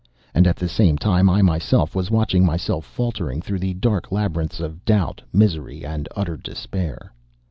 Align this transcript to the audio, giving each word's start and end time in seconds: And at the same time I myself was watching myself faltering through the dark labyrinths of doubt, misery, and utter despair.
And 0.33 0.47
at 0.47 0.55
the 0.55 0.67
same 0.67 0.97
time 0.97 1.29
I 1.29 1.43
myself 1.43 1.93
was 1.93 2.09
watching 2.09 2.43
myself 2.43 2.85
faltering 2.87 3.39
through 3.39 3.59
the 3.59 3.75
dark 3.75 4.11
labyrinths 4.11 4.59
of 4.59 4.83
doubt, 4.83 5.21
misery, 5.31 5.85
and 5.85 6.09
utter 6.15 6.37
despair. 6.37 7.13